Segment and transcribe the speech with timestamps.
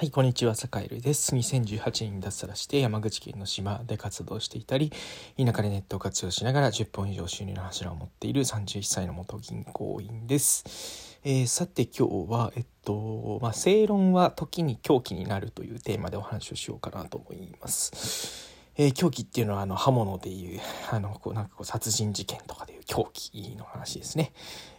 [0.00, 1.36] はい、こんにちは、坂井瑠です。
[1.36, 4.90] 2018年に脱サラして山口県の島で活動していたり、
[5.36, 11.18] 田舎でネットを活用しながら10本以上収入の柱を持っている31歳の元銀行員です。
[11.22, 18.48] えー、さて今日は、えっと、まあ、正論は時に狂気になるというテーマでお話をしようかなと思います。
[18.78, 20.60] えー、狂気っていうのはあの刃物でいう
[20.90, 24.32] あのこうなんかこう殺人事件とかでいう狂気の話ですね。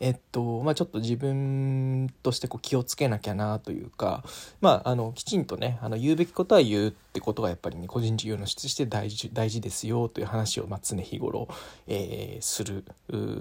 [0.00, 4.24] えっとまあ、ちょっと自分としてこう気をつけなきゃなというか、
[4.60, 11.48] まあ、あのきちんとねあの言うべきことは言うってことがやっぱりね個人事業主として大事大事ですよという話を、まあ、常日頃、
[11.86, 12.84] えー、する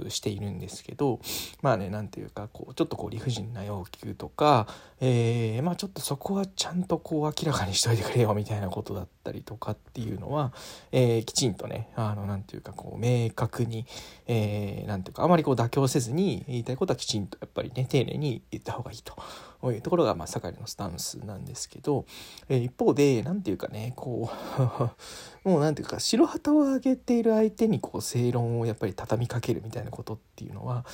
[0.10, 1.20] しているんですけど
[1.62, 4.68] まあね何ていうかこうちょっとこう理不尽な要求とか、
[5.00, 10.54] えー、まあ、ちょっとそこはちゃんとこう明らかにしといてくれよみたいなことだったりとかっていうのは、
[10.92, 13.86] えー、きちんとねあのていうかこう明確に、
[14.28, 22.06] えー、ていうかあまりこう妥協せずに言いたいことはきちんとやっぱりね丁寧に言った方がいいというところがまあ盛りのスタンスなんですけど、
[22.50, 24.30] えー、一方で何て言うかねこ
[25.46, 30.86] う もう何て言うか白旗を上げている相手にこう正論をやっぱり畳みかけるみたいなことっていうのは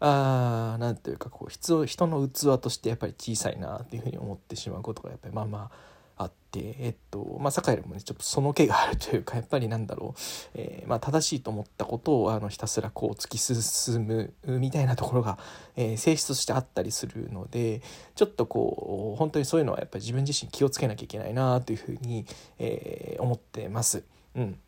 [0.00, 10.20] あなんていうかこう人人の器としてやっぱり小さいなっていうふうに思ってしまうことがやっぱりまあまああってえっとまあ酒井もねちょっとその気があるというかやっぱりなんだろう、
[10.54, 15.38] えー、まあ、正しいと思ったことをあのひたすらこう突き進むみたいなところが、
[15.76, 17.82] えー、性質としてあったりするので
[18.14, 22.24] ちょっとこう本当にそういうのはやっぱり自分自身気をつけなきゃいけないなというふうに、
[22.58, 24.04] えー、思ってます。
[24.34, 24.58] うん、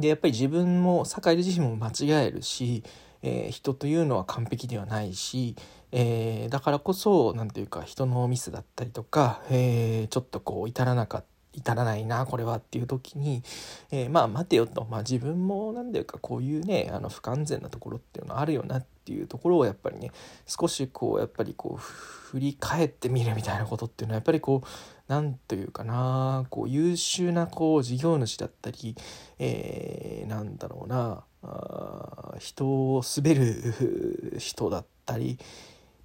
[0.00, 2.82] でやっぱり自分も酒井自身も間違えるし、
[3.22, 5.56] えー、人というのは完璧ではないし、
[5.92, 11.26] えー、だからこそ何て言うか人のミスだったりとか、えー、ちょっとこう至らなかった
[11.58, 13.42] 至らないなこれはっていう時に、
[13.90, 20.12] えー、まあ待てよと、まあ、自分も何ていうかこういうねあの不完全なところっていうのはあるよなっていうところをやっぱりね
[20.46, 24.68] 少しこうやっぱりこう振り返ってみるみたいなことっていうのはやっぱりこう
[25.08, 28.94] 何というかなこう優秀なこう事業主だったり、
[29.38, 35.38] えー、なんだろうなあ人を滑る人だったり、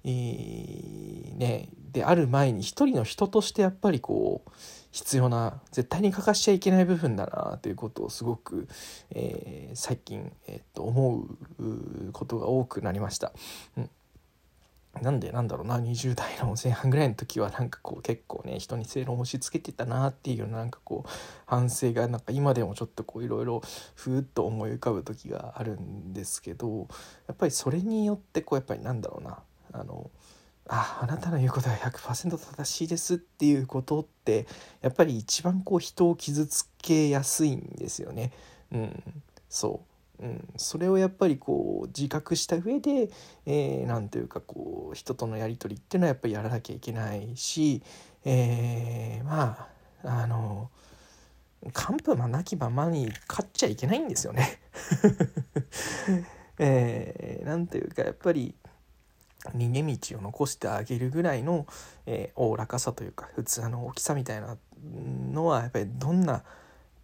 [0.04, 4.50] ね、である前に一人の人としてやっぱりこう
[4.90, 8.68] 必要な絶対に欠かしちゃいけない部分だなということをすごく、
[9.10, 11.26] えー、最近、えー、と思
[11.58, 13.32] うことが多くなりました。
[13.76, 13.90] うん。
[15.02, 15.80] なんでなんだろうな。
[15.80, 21.10] 20代の前半ぐらいの時はなんかこう結構ね人に正論を押し付けてたなっていうようななんかこう
[21.46, 23.62] 反省がなんか今でもちょっとこういろいろ
[23.96, 26.86] ふーっと思い浮かぶ時があるんですけど
[27.26, 29.38] やっぱりそれによってこうやっぱりなんだろうな。
[29.74, 30.10] あの
[30.66, 34.46] ああなたの言うことは100%正しいですっていうことって
[34.80, 38.32] やっぱり一番こう人を傷つけやすいんですよね。
[38.72, 39.02] うん、
[39.48, 43.10] そううん、それをやっぱりこう自覚した上で
[43.44, 47.82] 何、えー、ていうかこう人とのやり取りっていうのはやっぱりやらなきゃいけないし、
[48.24, 49.68] えー、ま
[50.04, 50.70] ああの
[51.72, 54.60] 完膚まなきままに勝っちゃいけないんですよね。
[56.58, 58.54] えー、なんていうかやっぱり
[59.50, 61.66] 逃げ道を残してあげるぐらいのおお、
[62.06, 64.56] えー、らかさというか普通の大きさみたいな
[65.32, 66.42] のはやっぱりどんな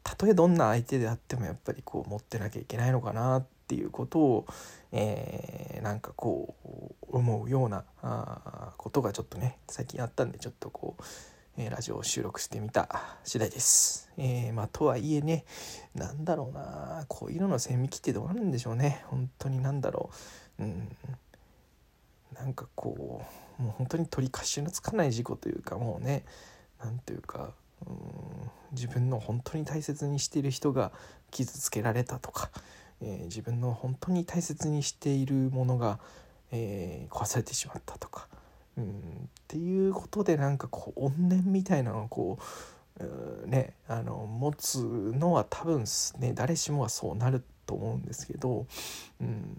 [0.02, 4.46] たとえどんな相手であってもやっぱりこう持ってなきゃいけないのかなっていうことを、
[4.92, 6.54] えー、なんかこ
[7.12, 11.02] う思うようなあことがちょっとね最近あったんでちょっとこう、
[11.58, 12.88] えー、ラジオを収録してみた
[13.24, 14.10] 次第です。
[14.16, 15.44] えー、まあ、とはいえね
[15.94, 20.10] 何だろうなこういうのの線引きってどうなるんでしょうね本当に何だろ
[20.58, 20.62] う。
[20.62, 20.96] うん
[22.40, 23.22] なんかこ
[23.58, 26.24] うもう本当に取り返しのつかない事故というかもうね
[26.82, 27.50] 何ていうか
[27.86, 30.92] うん自分の本当に大切にしている人が
[31.30, 32.50] 傷つけられたとか、
[33.02, 35.98] えー、自分の本当に大切にしているものが、
[36.50, 38.28] えー、壊されてしまったとか、
[38.78, 38.88] うん、っ
[39.48, 42.44] ていうことでなんかこう怨念みたいなのをこう
[43.04, 45.84] うねあの持つのは多分
[46.18, 48.66] ね誰しもがそうなると思うんですけど、
[49.20, 49.56] うん、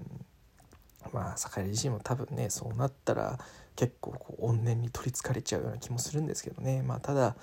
[1.13, 3.39] まあ酒井自身も多分ねそうなったら
[3.75, 6.81] 結構こう怨念に取りつかれちゃうような気もするんですけどね。
[6.81, 7.36] まあただ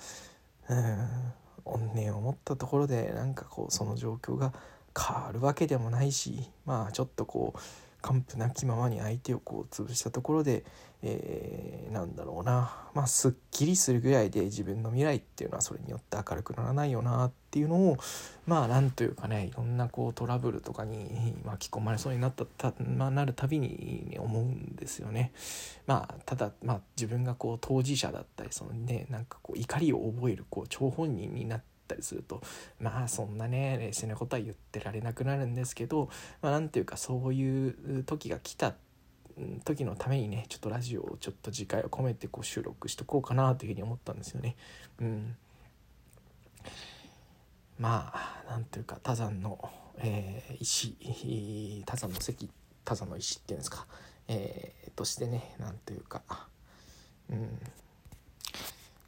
[0.69, 1.33] うん
[1.65, 4.53] 怨念を持ったところでなんかこうその状況が
[4.97, 7.59] 変わるわけでもないしまあちょっとこう
[8.01, 10.63] 完膚なきままに相手をこう潰したところで、
[11.01, 17.97] えー、なんだろうなまあすっきりするぐらいで自分の未来っていうのはそれによって明るくならないよなっていうのを
[18.47, 25.33] まあなんというかねいろんなこうトラブルとかに巻き込まれそうになったた、まあ、なるたびに思うんですよね。
[25.85, 32.41] まあただまあ自分がこう当事者だったりそのねなんかこう怒りを覚えるこう張本人になってったりすると
[32.79, 36.09] まあそんなね冷静なことは言ってられなくなるんですけど、
[36.41, 38.75] まあ、ていうかそういう時が来た
[39.63, 44.55] 時のためにねちょっとラジオをちょっと次回を込めてこう収録しとこうかなというふうに思ったんですよね。
[44.99, 45.35] うん、
[47.79, 52.49] まあなんというか多山の、えー、石多山の石
[52.83, 53.87] 多山の石っていうんですか、
[54.27, 56.21] えー、としてねなんというか、
[57.29, 57.59] うん、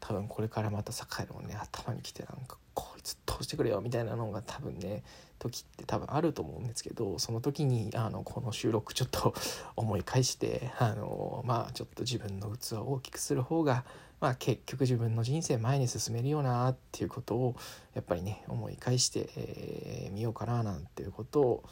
[0.02, 5.04] 多分これからまた栄のね頭に来てなんかこいつ通してくれよみたいなのが多分ね
[5.40, 9.34] 時って多分あると思うんですけどその時にあのこの収録ちょっと
[9.78, 13.86] 思い返してあのまあちょっと自分の器を大きくする方が
[14.20, 17.56] まあ結局自分の人生前に進めるよなっていうことを
[17.94, 21.64] やっぱりね思い返してみ、えー、ようかななんていうことを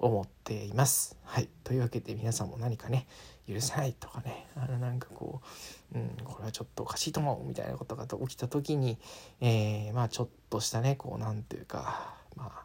[0.00, 1.16] 思っています。
[1.24, 3.06] はい、というわけで皆さんも何かね
[3.48, 5.40] 許せないとかねあのなんかこ
[5.94, 8.98] う、うん、これはちょっとおかしいと思うみたいなことが起きた時に、
[9.40, 12.64] えー、まあちょっとしたねこうなんていうかまあ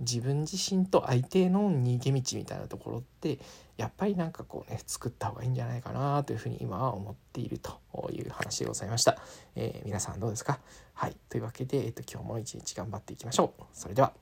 [0.00, 3.40] 自分自身と相手の逃げ道みたいなところって
[3.76, 7.80] やっぱりなんかこうね作った方がいいんじゃないかなというふうに今は思っていると
[8.12, 9.18] いう話でございました。
[9.56, 10.60] えー、皆さんどうですか？
[10.94, 13.62] はいというわけで、えー、と今日も一日頑張っていきましょう。
[13.72, 14.12] それでは。